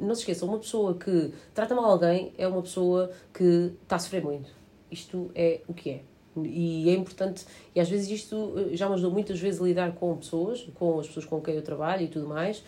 não 0.00 0.12
se 0.12 0.22
esqueçam, 0.22 0.48
uma 0.48 0.58
pessoa 0.58 0.94
que 0.94 1.32
trata 1.54 1.72
mal 1.72 1.84
alguém 1.84 2.32
é 2.36 2.48
uma 2.48 2.62
pessoa 2.62 3.12
que 3.32 3.72
está 3.82 3.94
a 3.94 3.98
sofrer 4.00 4.24
muito. 4.24 4.50
Isto 4.90 5.30
é 5.36 5.60
o 5.68 5.72
que 5.72 5.90
é. 5.90 6.00
E 6.36 6.88
é 6.88 6.94
importante, 6.94 7.44
e 7.74 7.80
às 7.80 7.88
vezes 7.88 8.10
isto 8.10 8.54
eh, 8.56 8.76
já 8.76 8.88
me 8.88 8.94
ajudou 8.94 9.12
muitas 9.12 9.38
vezes 9.38 9.60
a 9.60 9.64
lidar 9.64 9.92
com 9.92 10.16
pessoas, 10.16 10.66
com 10.74 10.98
as 10.98 11.06
pessoas 11.06 11.26
com 11.26 11.40
quem 11.42 11.54
eu 11.54 11.62
trabalho 11.62 12.02
e 12.02 12.08
tudo 12.08 12.26
mais. 12.26 12.64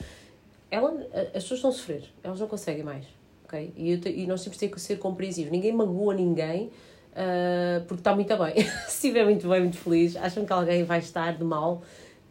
Ela, 0.70 0.90
as 1.34 1.42
pessoas 1.42 1.58
estão 1.58 1.70
a 1.70 1.72
sofrer, 1.72 2.04
elas 2.22 2.38
não 2.38 2.46
conseguem 2.46 2.84
mais. 2.84 3.06
Okay? 3.46 3.72
E, 3.74 3.92
eu, 3.92 4.00
e 4.04 4.26
nós 4.26 4.44
temos 4.44 4.58
que 4.58 4.80
ser 4.80 4.98
compreensivos. 4.98 5.50
Ninguém 5.50 5.72
magoa 5.72 6.14
ninguém 6.14 6.70
uh, 7.14 7.84
porque 7.86 8.00
está 8.00 8.14
muito 8.14 8.36
bem. 8.36 8.54
se 8.86 9.06
estiver 9.06 9.24
muito 9.24 9.48
bem, 9.48 9.60
muito 9.60 9.78
feliz, 9.78 10.16
acham 10.16 10.44
que 10.44 10.52
alguém 10.52 10.84
vai 10.84 10.98
estar 10.98 11.36
de 11.36 11.44
mal 11.44 11.82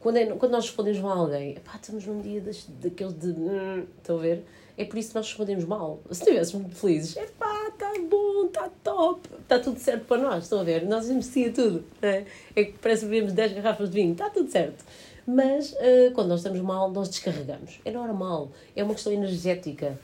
quando, 0.04 0.18
é, 0.18 0.26
quando 0.26 0.52
nós 0.52 0.66
respondemos 0.66 1.00
mal 1.00 1.14
a 1.14 1.20
alguém, 1.22 1.56
pá, 1.64 1.80
estamos 1.82 2.06
num 2.06 2.20
dia 2.20 2.42
das, 2.42 2.66
daqueles 2.66 3.18
de. 3.18 3.28
Hum, 3.30 3.86
estão 3.98 4.18
a 4.18 4.22
ver? 4.22 4.46
É 4.78 4.84
por 4.84 4.98
isso 4.98 5.10
que 5.10 5.16
nós 5.16 5.28
respondemos 5.28 5.64
mal. 5.64 6.02
Se 6.12 6.24
estivéssemos 6.24 6.78
felizes, 6.78 7.16
é 7.16 7.26
pá, 7.40 7.70
está 7.70 7.94
bom, 8.10 8.46
está 8.48 8.70
top, 8.84 9.30
está 9.42 9.60
tudo 9.60 9.80
certo 9.80 10.06
para 10.06 10.22
nós, 10.22 10.44
estão 10.44 10.60
a 10.60 10.64
ver? 10.64 10.86
Nós 10.86 11.10
investia 11.10 11.54
tudo. 11.54 11.86
É, 12.02 12.26
é 12.54 12.66
que 12.66 12.74
parece 12.80 13.06
que 13.06 13.12
bebemos 13.12 13.32
10 13.32 13.54
garrafas 13.54 13.90
de 13.90 13.96
vinho, 13.96 14.12
está 14.12 14.30
tudo 14.30 14.52
certo. 14.52 14.84
Mas 15.26 15.72
uh, 15.72 16.12
quando 16.14 16.28
nós 16.28 16.42
estamos 16.42 16.60
mal, 16.60 16.92
nós 16.92 17.08
descarregamos. 17.08 17.80
É 17.86 17.92
normal, 17.92 18.52
é 18.76 18.84
uma 18.84 18.94
questão 18.94 19.14
energética. 19.14 19.98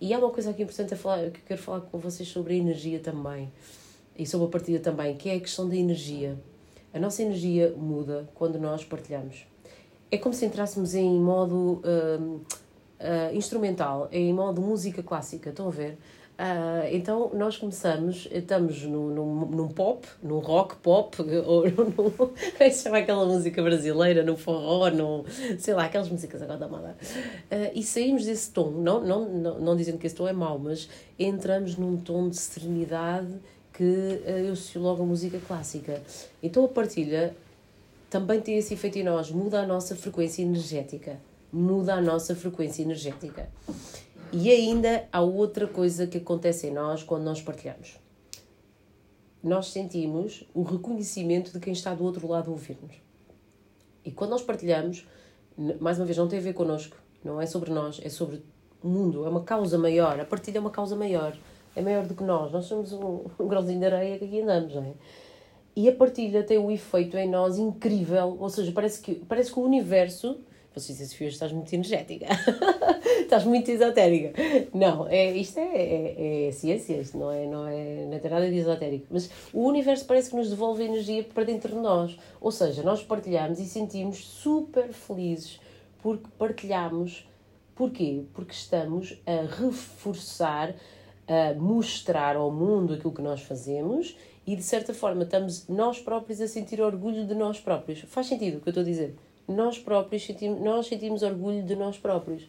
E 0.00 0.14
há 0.14 0.18
uma 0.18 0.30
coisa 0.30 0.50
aqui 0.50 0.62
importante 0.62 0.94
a 0.94 0.96
falar, 0.96 1.30
que 1.30 1.40
eu 1.40 1.44
quero 1.46 1.60
falar 1.60 1.82
com 1.82 1.98
vocês 1.98 2.26
sobre 2.30 2.54
a 2.54 2.56
energia 2.56 2.98
também. 2.98 3.52
E 4.16 4.24
sobre 4.24 4.46
a 4.46 4.50
partida 4.50 4.78
também, 4.78 5.16
que 5.16 5.28
é 5.28 5.34
a 5.34 5.40
questão 5.40 5.68
da 5.68 5.76
energia. 5.76 6.38
A 6.94 6.98
nossa 7.00 7.22
energia 7.22 7.74
muda 7.76 8.28
quando 8.34 8.56
nós 8.56 8.84
partilhamos. 8.84 9.44
É 10.12 10.16
como 10.16 10.32
se 10.32 10.46
entrássemos 10.46 10.94
em 10.94 11.18
modo 11.18 11.82
uh, 11.82 12.36
uh, 13.00 13.34
instrumental, 13.34 14.08
em 14.12 14.32
modo 14.32 14.62
música 14.62 15.02
clássica, 15.02 15.50
estão 15.50 15.66
a 15.66 15.70
ver? 15.72 15.98
Uh, 16.34 16.86
então 16.92 17.30
nós 17.34 17.56
começamos, 17.56 18.28
estamos 18.30 18.82
num, 18.82 19.08
num, 19.08 19.46
num, 19.46 19.68
pop, 19.68 20.06
num 20.22 20.38
rock 20.38 20.76
pop, 20.76 21.16
ou 21.46 21.64
num. 21.68 21.90
Como 21.90 22.32
é 22.60 22.70
chama 22.70 22.98
aquela 22.98 23.24
música 23.24 23.60
brasileira? 23.60 24.22
No 24.22 24.36
forró, 24.36 24.88
no. 24.90 25.24
sei 25.58 25.74
lá, 25.74 25.86
aquelas 25.86 26.08
músicas 26.08 26.42
agora 26.42 26.58
da 26.58 26.68
moda. 26.68 26.96
Uh, 27.50 27.70
e 27.74 27.82
saímos 27.82 28.24
desse 28.24 28.52
tom, 28.52 28.70
não, 28.70 29.00
não, 29.04 29.28
não, 29.28 29.60
não 29.60 29.76
dizendo 29.76 29.98
que 29.98 30.06
esse 30.06 30.14
tom 30.14 30.28
é 30.28 30.32
mau, 30.32 30.60
mas 30.60 30.88
entramos 31.18 31.76
num 31.76 31.96
tom 31.96 32.28
de 32.28 32.36
serenidade 32.36 33.40
que 33.74 33.82
eu 34.24 34.52
associo 34.52 34.80
logo 34.80 35.02
a 35.02 35.06
música 35.06 35.38
clássica. 35.46 36.02
Então 36.42 36.64
a 36.64 36.68
partilha 36.68 37.36
também 38.08 38.40
tem 38.40 38.56
esse 38.56 38.72
efeito 38.74 38.98
em 38.98 39.02
nós, 39.02 39.30
muda 39.30 39.60
a 39.60 39.66
nossa 39.66 39.94
frequência 39.94 40.42
energética. 40.42 41.20
muda 41.54 41.94
a 41.94 42.00
nossa 42.00 42.34
frequência 42.34 42.82
energética. 42.82 43.48
E 44.32 44.50
ainda 44.50 45.06
há 45.12 45.20
outra 45.20 45.68
coisa 45.68 46.06
que 46.06 46.18
acontece 46.18 46.66
em 46.66 46.72
nós 46.72 47.04
quando 47.04 47.22
nós 47.22 47.40
partilhamos. 47.40 47.96
Nós 49.42 49.68
sentimos 49.68 50.44
o 50.52 50.62
reconhecimento 50.62 51.52
de 51.52 51.60
quem 51.60 51.72
está 51.72 51.94
do 51.94 52.02
outro 52.02 52.26
lado 52.26 52.50
a 52.50 52.52
ouvir-nos. 52.52 52.96
E 54.04 54.10
quando 54.10 54.30
nós 54.30 54.42
partilhamos, 54.42 55.06
mais 55.80 55.98
uma 55.98 56.04
vez, 56.04 56.18
não 56.18 56.26
tem 56.26 56.40
a 56.40 56.42
ver 56.42 56.54
connosco, 56.54 56.96
não 57.22 57.40
é 57.40 57.46
sobre 57.46 57.70
nós, 57.70 58.00
é 58.02 58.08
sobre 58.08 58.42
o 58.82 58.88
mundo, 58.88 59.24
é 59.24 59.28
uma 59.28 59.44
causa 59.44 59.78
maior. 59.78 60.18
A 60.18 60.24
partilha 60.24 60.58
é 60.58 60.60
uma 60.60 60.70
causa 60.70 60.96
maior, 60.96 61.38
é 61.76 61.82
maior 61.82 62.06
do 62.06 62.14
que 62.14 62.22
nós. 62.22 62.52
Nós 62.52 62.66
somos 62.66 62.92
um, 62.92 63.24
um 63.38 63.48
grãozinho 63.48 63.80
de 63.80 63.86
areia 63.86 64.18
que 64.18 64.24
aqui 64.24 64.40
andamos, 64.40 64.74
não 64.74 64.82
é? 64.82 64.92
E 65.76 65.88
a 65.88 65.92
partilha 65.92 66.42
tem 66.44 66.58
um 66.58 66.70
efeito 66.70 67.16
em 67.16 67.28
nós 67.28 67.58
incrível, 67.58 68.36
ou 68.38 68.48
seja, 68.48 68.70
parece 68.70 69.00
que, 69.00 69.14
parece 69.14 69.52
que 69.52 69.58
o 69.58 69.62
universo. 69.62 70.38
Você 70.72 70.92
disse 70.92 71.14
assim, 71.14 71.26
estás 71.26 71.52
muito 71.52 71.72
energética, 71.72 72.26
estás 73.22 73.44
muito 73.44 73.70
esotérica. 73.70 74.32
Não, 74.72 75.06
é, 75.06 75.30
isto 75.30 75.58
é, 75.58 75.62
é, 75.62 76.48
é, 76.48 76.52
ciência, 76.52 76.94
isto 76.94 77.16
não 77.16 77.30
é, 77.30 77.46
não, 77.46 77.66
é, 77.68 78.06
não 78.06 78.14
é 78.14 78.28
nada 78.28 78.50
de 78.50 78.56
esotérico. 78.56 79.06
Mas 79.08 79.30
o 79.52 79.68
universo 79.68 80.04
parece 80.04 80.30
que 80.30 80.36
nos 80.36 80.50
devolve 80.50 80.82
energia 80.82 81.22
para 81.22 81.44
dentro 81.44 81.76
de 81.76 81.80
nós. 81.80 82.18
Ou 82.40 82.50
seja, 82.50 82.82
nós 82.82 83.04
partilhamos 83.04 83.60
e 83.60 83.66
sentimos 83.66 84.18
super 84.18 84.92
felizes 84.92 85.60
porque 86.04 86.28
partilhamos. 86.36 87.26
Porquê? 87.74 88.24
Porque 88.34 88.52
estamos 88.52 89.18
a 89.26 89.46
reforçar, 89.56 90.74
a 91.26 91.54
mostrar 91.54 92.36
ao 92.36 92.50
mundo 92.50 92.94
aquilo 92.94 93.12
que 93.12 93.22
nós 93.22 93.42
fazemos 93.42 94.16
e 94.46 94.54
de 94.54 94.62
certa 94.62 94.92
forma 94.92 95.24
estamos 95.24 95.66
nós 95.68 95.98
próprios 95.98 96.40
a 96.40 96.48
sentir 96.48 96.80
orgulho 96.80 97.26
de 97.26 97.34
nós 97.34 97.58
próprios. 97.60 98.00
Faz 98.00 98.26
sentido 98.26 98.58
o 98.58 98.60
que 98.60 98.68
eu 98.68 98.72
estou 98.72 98.82
a 98.82 98.86
dizer? 98.86 99.14
Nós 99.48 99.78
próprios 99.78 100.24
sentimos, 100.24 100.60
nós 100.60 100.86
sentimos 100.86 101.22
orgulho 101.22 101.62
de 101.62 101.76
nós 101.76 101.98
próprios. 101.98 102.46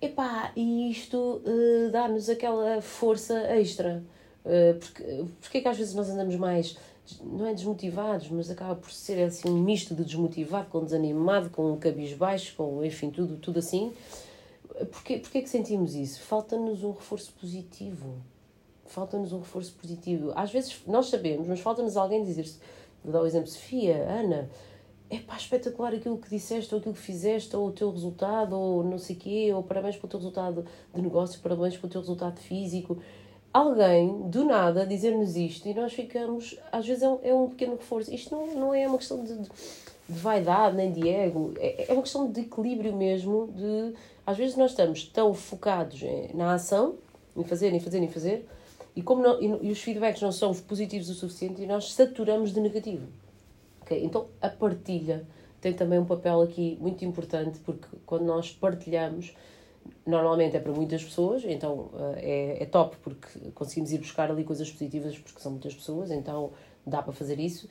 Epá, 0.00 0.52
e 0.54 0.90
isto 0.90 1.42
uh, 1.44 1.90
dá-nos 1.90 2.28
aquela 2.28 2.82
força 2.82 3.34
extra. 3.54 4.02
Uh, 4.44 4.78
porque, 4.78 5.24
porque 5.40 5.58
é 5.58 5.60
que 5.62 5.68
às 5.68 5.78
vezes 5.78 5.94
nós 5.94 6.08
andamos 6.10 6.36
mais, 6.36 6.76
não 7.22 7.46
é 7.46 7.54
desmotivados, 7.54 8.28
mas 8.28 8.50
acaba 8.50 8.74
por 8.74 8.90
ser 8.90 9.22
assim 9.22 9.48
um 9.48 9.58
misto 9.58 9.94
de 9.94 10.04
desmotivado 10.04 10.68
com 10.68 10.84
desanimado, 10.84 11.48
com 11.50 11.74
cabisbaixo, 11.76 12.54
com 12.56 12.84
enfim, 12.84 13.10
tudo, 13.10 13.36
tudo 13.36 13.58
assim. 13.58 13.92
Porquê, 14.84 15.18
porquê 15.18 15.38
é 15.38 15.42
que 15.42 15.48
sentimos 15.48 15.94
isso? 15.94 16.20
Falta-nos 16.22 16.84
um 16.84 16.92
reforço 16.92 17.32
positivo 17.32 18.20
falta-nos 18.88 19.32
um 19.32 19.40
reforço 19.40 19.74
positivo. 19.74 20.32
Às 20.34 20.50
vezes 20.50 20.82
nós 20.86 21.06
sabemos, 21.06 21.46
mas 21.46 21.60
falta-nos 21.60 21.96
alguém 21.96 22.24
dizer-se, 22.24 22.58
vou 23.02 23.12
dar 23.12 23.22
o 23.22 23.26
exemplo, 23.26 23.48
Sofia, 23.48 23.96
Ana, 24.08 24.48
é 25.08 25.18
pá, 25.18 25.36
espetacular 25.36 25.94
aquilo 25.94 26.18
que 26.18 26.28
disseste, 26.28 26.74
ou 26.74 26.80
aquilo 26.80 26.94
que 26.94 27.00
fizeste, 27.00 27.54
ou 27.54 27.68
o 27.68 27.72
teu 27.72 27.90
resultado, 27.90 28.58
ou 28.58 28.82
não 28.82 28.98
sei 28.98 29.16
o 29.16 29.18
quê, 29.18 29.52
ou 29.54 29.62
parabéns 29.62 29.96
pelo 29.96 30.08
teu 30.08 30.18
resultado 30.18 30.66
de 30.92 31.00
negócio, 31.00 31.40
parabéns 31.40 31.76
pelo 31.76 31.90
teu 31.90 32.00
resultado 32.00 32.38
físico. 32.40 32.98
Alguém, 33.52 34.28
do 34.28 34.44
nada, 34.44 34.86
dizer-nos 34.86 35.36
isto 35.36 35.66
e 35.66 35.72
nós 35.72 35.92
ficamos, 35.92 36.58
às 36.70 36.86
vezes 36.86 37.02
é 37.02 37.08
um, 37.08 37.18
é 37.22 37.34
um 37.34 37.48
pequeno 37.48 37.76
reforço. 37.76 38.12
Isto 38.12 38.34
não, 38.34 38.54
não 38.54 38.74
é 38.74 38.86
uma 38.86 38.98
questão 38.98 39.24
de, 39.24 39.34
de 39.34 39.48
vaidade 40.08 40.76
nem 40.76 40.92
de 40.92 41.08
ego, 41.08 41.52
é, 41.58 41.90
é 41.90 41.92
uma 41.92 42.02
questão 42.02 42.30
de 42.30 42.40
equilíbrio 42.40 42.94
mesmo. 42.94 43.48
De, 43.48 43.94
às 44.26 44.36
vezes 44.36 44.56
nós 44.56 44.70
estamos 44.72 45.04
tão 45.04 45.34
focados 45.34 46.00
na 46.34 46.54
ação, 46.54 46.96
em 47.36 47.44
fazer, 47.44 47.72
em 47.72 47.80
fazer, 47.80 47.98
em 47.98 48.08
fazer, 48.08 48.48
e, 48.94 49.02
como 49.02 49.22
não, 49.22 49.40
e, 49.40 49.68
e, 49.68 49.70
os 49.70 49.82
feedbacks 49.82 50.22
não 50.22 50.32
são 50.32 50.54
positivos 50.54 51.10
o 51.10 51.14
suficiente 51.14 51.60
e 51.62 51.66
nós 51.66 51.92
saturamos 51.92 52.52
de 52.52 52.60
negativo. 52.60 53.06
Okay? 53.82 54.02
Então 54.02 54.28
a 54.40 54.48
partilha 54.48 55.26
tem 55.60 55.74
também 55.74 55.98
um 55.98 56.04
papel 56.06 56.40
aqui 56.40 56.78
muito 56.80 57.04
importante 57.04 57.58
porque 57.60 57.86
quando 58.06 58.24
nós 58.24 58.52
partilhamos, 58.52 59.36
normalmente 60.06 60.56
é 60.56 60.60
para 60.60 60.72
muitas 60.72 61.04
pessoas, 61.04 61.44
então 61.44 61.90
eh, 62.16 62.56
é, 62.58 62.62
é 62.62 62.66
top 62.66 62.96
porque 63.02 63.50
conseguimos 63.54 63.92
ir 63.92 63.98
buscar 63.98 64.30
ali 64.30 64.44
coisas 64.44 64.70
positivas 64.70 65.18
porque 65.18 65.40
são 65.40 65.52
muitas 65.52 65.74
pessoas, 65.74 66.10
então 66.10 66.52
dá 66.86 67.02
para 67.02 67.12
fazer 67.12 67.38
isso. 67.38 67.68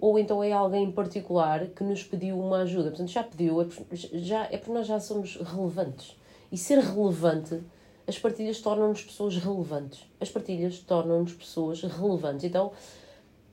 Ou 0.00 0.18
então 0.18 0.42
é 0.42 0.52
alguém 0.52 0.84
em 0.84 0.92
particular 0.92 1.66
que 1.66 1.84
nos 1.84 2.02
pediu 2.02 2.38
uma 2.38 2.58
ajuda. 2.58 2.88
Portanto, 2.88 3.10
já 3.10 3.22
pediu, 3.22 3.60
é, 3.60 3.66
já, 4.14 4.44
é 4.44 4.56
porque 4.56 4.72
nós 4.72 4.86
já 4.86 4.98
somos 4.98 5.36
relevantes. 5.36 6.16
E 6.50 6.56
ser 6.56 6.78
relevante 6.78 7.60
as 8.06 8.18
partilhas 8.18 8.60
tornam-nos 8.60 9.02
pessoas 9.02 9.36
relevantes. 9.36 10.04
As 10.20 10.30
partilhas 10.30 10.78
tornam-nos 10.78 11.32
pessoas 11.32 11.82
relevantes. 11.82 12.44
Então, 12.44 12.72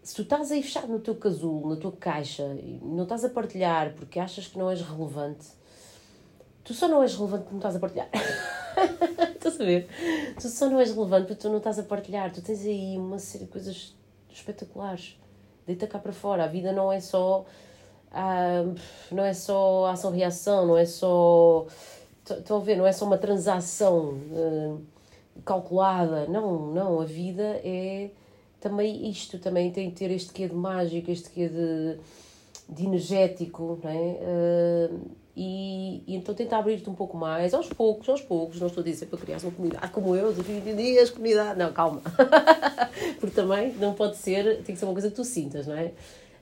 se 0.04 0.16
tu 0.16 0.24
estás 0.24 0.52
aí 0.52 0.62
fechado 0.62 0.88
no 0.88 1.00
teu 1.00 1.16
casulo, 1.16 1.70
na 1.70 1.76
tua 1.78 1.92
caixa, 1.94 2.44
e 2.62 2.80
não 2.84 3.04
estás 3.04 3.24
a 3.24 3.30
partilhar 3.30 3.94
porque 3.94 4.20
achas 4.20 4.48
que 4.48 4.58
não 4.58 4.70
és 4.70 4.82
relevante, 4.82 5.48
tu 6.64 6.74
só 6.74 6.88
não 6.88 7.02
és 7.02 7.16
relevante 7.16 7.44
porque 7.44 7.54
não 7.54 7.60
estás 7.60 7.76
a 7.76 7.80
partilhar. 7.80 8.10
estás 9.36 9.62
a 9.62 9.64
ver? 9.64 9.88
Tu 10.40 10.50
só 10.50 10.70
não 10.70 10.80
és 10.80 10.92
relevante 10.92 11.28
porque 11.28 11.42
tu 11.42 11.50
não 11.50 11.58
estás 11.58 11.80
a 11.80 11.84
partilhar. 11.84 12.32
Tu 12.32 12.42
tens 12.42 12.66
aí 12.66 12.98
uma 12.98 13.20
série 13.20 13.46
de 13.46 13.52
coisas 13.52 13.96
espetaculares. 14.30 15.18
Deita 15.72 15.88
cá 15.88 16.00
para 16.00 16.14
fora. 16.14 16.44
A 16.44 16.48
vida 16.48 16.72
não 16.72 16.92
é 16.92 17.00
só. 17.00 17.46
Ah, 18.12 18.64
não 19.12 19.24
é 19.24 19.34
só 19.34 19.86
ação-reação, 19.86 20.68
não 20.68 20.78
é 20.78 20.86
só 20.86 21.66
Estão 22.30 22.58
a 22.58 22.60
ver, 22.60 22.78
não 22.78 22.86
é 22.86 22.92
só 22.92 23.06
uma 23.06 23.18
transação 23.18 24.20
uh, 24.32 24.82
calculada. 25.44 26.28
Não, 26.28 26.68
não. 26.68 27.02
A 27.02 27.06
vida 27.06 27.60
é 27.64 28.10
também 28.60 29.10
isto. 29.10 29.40
Também 29.40 29.72
tem 29.72 29.90
que 29.90 29.98
ter 29.98 30.12
este 30.12 30.32
quê 30.32 30.48
de 30.48 30.56
mágico, 30.56 31.10
este 31.10 31.30
quê 31.30 31.50
de, 31.50 31.98
de 32.70 32.86
energético, 32.86 33.80
não 33.84 33.90
é? 33.90 34.20
Uh, 34.92 35.12
e, 35.36 36.04
e, 36.06 36.16
então 36.16 36.36
tenta 36.36 36.58
abrir-te 36.58 36.90
um 36.90 36.94
pouco 36.94 37.16
mais, 37.18 37.54
aos 37.54 37.68
poucos, 37.70 38.08
aos 38.08 38.22
poucos. 38.22 38.60
Não 38.60 38.68
estou 38.68 38.82
a 38.82 38.86
dizer 38.86 39.08
para 39.08 39.18
criar 39.18 39.38
uma 39.42 39.52
comunidade 39.52 39.92
como 39.92 40.16
eu, 40.16 40.32
de 40.34 40.42
20 40.42 40.76
dias, 40.76 41.10
comunidade. 41.10 41.58
Não, 41.58 41.74
calma. 41.74 42.02
Porque 43.22 43.36
também 43.36 43.72
não 43.76 43.94
pode 43.94 44.18
ser, 44.18 44.62
tem 44.64 44.76
que 44.76 44.78
ser 44.78 44.86
uma 44.86 44.94
coisa 44.94 45.10
que 45.10 45.16
tu 45.16 45.24
sintas, 45.24 45.68
não 45.68 45.78
é? 45.78 45.94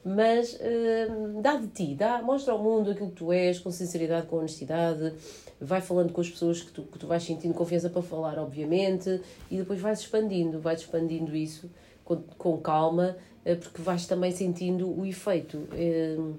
Mas 0.03 0.53
uh, 0.53 1.41
dá 1.41 1.55
de 1.55 1.67
ti, 1.67 1.93
dá, 1.93 2.21
mostra 2.21 2.53
ao 2.53 2.59
mundo 2.59 2.91
aquilo 2.91 3.09
que 3.09 3.17
tu 3.17 3.33
és, 3.33 3.59
com 3.59 3.69
sinceridade, 3.69 4.27
com 4.27 4.37
honestidade, 4.37 5.13
vai 5.59 5.81
falando 5.81 6.13
com 6.13 6.21
as 6.21 6.29
pessoas 6.29 6.61
que 6.61 6.71
tu, 6.71 6.83
que 6.83 6.97
tu 6.97 7.05
vais 7.05 7.21
sentindo 7.21 7.53
confiança 7.53 7.89
para 7.89 8.01
falar, 8.01 8.39
obviamente, 8.39 9.21
e 9.51 9.57
depois 9.57 9.79
vais 9.79 9.99
expandindo, 9.99 10.59
vais 10.59 10.79
expandindo 10.79 11.35
isso 11.35 11.69
com, 12.05 12.15
com 12.37 12.57
calma, 12.57 13.17
uh, 13.45 13.55
porque 13.57 13.81
vais 13.81 14.05
também 14.07 14.31
sentindo 14.31 14.89
o 14.89 15.05
efeito. 15.05 15.57
Uh, 15.57 16.37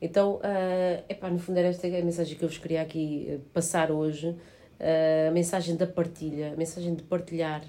então, 0.00 0.34
uh, 0.34 1.04
epá, 1.08 1.30
no 1.30 1.38
fundo 1.38 1.58
era 1.58 1.68
esta 1.68 1.86
a 1.86 1.90
mensagem 2.02 2.36
que 2.36 2.44
eu 2.44 2.48
vos 2.48 2.58
queria 2.58 2.82
aqui 2.82 3.40
passar 3.54 3.90
hoje, 3.90 4.34
a 5.28 5.30
mensagem 5.30 5.76
da 5.76 5.86
partilha, 5.86 6.52
a 6.52 6.56
mensagem 6.56 6.92
de 6.96 7.04
partilhar 7.04 7.62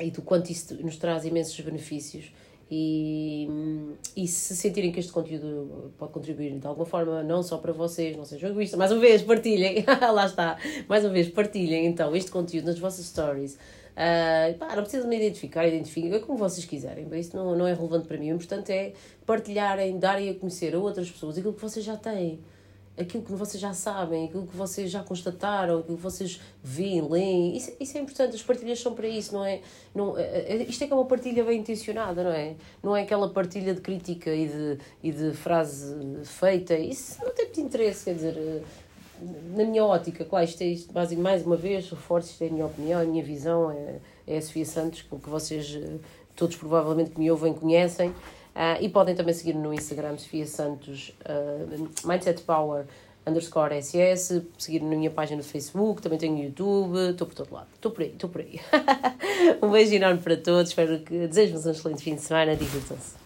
e 0.00 0.10
do 0.10 0.22
quanto 0.22 0.50
isso 0.50 0.74
nos 0.82 0.96
traz 0.96 1.24
imensos 1.24 1.58
benefícios. 1.60 2.32
E, 2.74 3.46
e 4.16 4.26
se 4.26 4.56
sentirem 4.56 4.90
que 4.90 4.98
este 4.98 5.12
conteúdo 5.12 5.92
pode 5.98 6.10
contribuir 6.10 6.58
de 6.58 6.66
alguma 6.66 6.86
forma, 6.86 7.22
não 7.22 7.42
só 7.42 7.58
para 7.58 7.70
vocês, 7.70 8.16
não 8.16 8.24
sejam 8.24 8.48
egoístas, 8.48 8.78
mais 8.78 8.90
uma 8.90 9.00
vez, 9.00 9.20
partilhem, 9.20 9.84
lá 10.00 10.24
está, 10.24 10.56
mais 10.88 11.04
uma 11.04 11.12
vez, 11.12 11.28
partilhem 11.28 11.84
então 11.84 12.16
este 12.16 12.30
conteúdo 12.30 12.64
nas 12.64 12.78
vossas 12.78 13.04
stories. 13.04 13.58
Uh, 13.92 14.56
pá, 14.56 14.74
não 14.74 14.84
precisam 14.84 15.06
me 15.06 15.16
identificar, 15.16 15.68
identifiquem, 15.68 16.18
como 16.20 16.38
vocês 16.38 16.64
quiserem, 16.64 17.06
isso 17.12 17.36
não, 17.36 17.54
não 17.54 17.66
é 17.66 17.74
relevante 17.74 18.08
para 18.08 18.16
mim. 18.16 18.32
O 18.32 18.36
importante 18.36 18.72
é 18.72 18.94
partilharem, 19.26 19.98
darem 19.98 20.30
a 20.30 20.34
conhecer 20.34 20.74
a 20.74 20.78
outras 20.78 21.10
pessoas 21.10 21.36
aquilo 21.36 21.52
que 21.52 21.60
vocês 21.60 21.84
já 21.84 21.98
têm 21.98 22.40
aquilo 22.98 23.22
que 23.22 23.32
vocês 23.32 23.60
já 23.60 23.72
sabem, 23.72 24.26
aquilo 24.26 24.46
que 24.46 24.56
vocês 24.56 24.90
já 24.90 25.02
constataram, 25.02 25.78
aquilo 25.78 25.96
que 25.96 26.02
vocês 26.02 26.40
veem, 26.62 27.02
leem. 27.08 27.56
Isso, 27.56 27.72
isso 27.80 27.96
é 27.96 28.00
importante, 28.00 28.36
as 28.36 28.42
partilhas 28.42 28.80
são 28.80 28.94
para 28.94 29.08
isso, 29.08 29.34
não 29.34 29.44
é? 29.44 29.60
Não, 29.94 30.18
é, 30.18 30.22
é, 30.22 30.62
isto 30.64 30.84
é 30.84 30.86
que 30.86 30.92
é 30.92 30.96
uma 30.96 31.06
partilha 31.06 31.44
bem 31.44 31.60
intencionada, 31.60 32.22
não 32.22 32.32
é? 32.32 32.54
Não 32.82 32.96
é 32.96 33.02
aquela 33.02 33.28
partilha 33.30 33.74
de 33.74 33.80
crítica 33.80 34.34
e 34.34 34.48
de, 34.48 34.78
e 35.02 35.10
de 35.10 35.32
frase 35.32 35.96
feita. 36.24 36.74
Isso 36.74 37.22
não 37.24 37.32
tem 37.32 37.46
muito 37.46 37.60
interesse, 37.60 38.04
quer 38.04 38.14
dizer. 38.14 38.36
Eh, 38.36 38.62
na 39.54 39.64
minha 39.64 39.84
ótica, 39.84 40.24
claro, 40.24 40.44
isto 40.44 40.60
é 40.62 40.66
isto, 40.66 40.92
mais 40.92 41.46
uma 41.46 41.56
vez, 41.56 41.88
reforço, 41.88 42.32
isto 42.32 42.42
é 42.42 42.48
a 42.48 42.50
minha 42.50 42.66
opinião, 42.66 43.00
a 43.00 43.04
minha 43.04 43.22
visão, 43.22 43.70
é, 43.70 44.00
é 44.26 44.36
a 44.36 44.42
Sofia 44.42 44.64
Santos, 44.64 45.02
que 45.02 45.30
vocês 45.30 45.78
eh, 45.80 45.98
todos 46.34 46.56
provavelmente 46.56 47.10
que 47.10 47.20
me 47.20 47.30
ouvem 47.30 47.54
conhecem. 47.54 48.12
Uh, 48.54 48.82
e 48.82 48.88
podem 48.88 49.14
também 49.14 49.32
seguir 49.32 49.54
no 49.54 49.72
Instagram 49.72 50.18
Sofia 50.18 50.46
Santos 50.46 51.14
uh, 51.24 52.06
Mindset 52.06 52.42
Power 52.42 52.84
underscore 53.26 53.74
SS, 53.80 54.42
seguir 54.58 54.82
na 54.82 54.96
minha 54.96 55.10
página 55.10 55.38
no 55.38 55.44
Facebook, 55.44 56.02
também 56.02 56.18
tenho 56.18 56.36
YouTube, 56.38 57.10
estou 57.10 57.26
por 57.26 57.34
todo 57.34 57.52
lado, 57.52 57.68
estou 57.74 57.90
por 57.90 58.02
aí, 58.02 58.10
estou 58.10 58.28
por 58.28 58.40
aí. 58.40 58.60
um 59.62 59.70
beijo 59.70 59.94
enorme 59.94 60.20
para 60.20 60.36
todos, 60.36 60.70
espero 60.70 60.98
que 61.00 61.26
desejo-vos 61.28 61.66
um 61.66 61.70
excelente 61.70 62.02
fim 62.02 62.14
de 62.16 62.20
semana, 62.20 62.56
divirtam-se. 62.56 63.21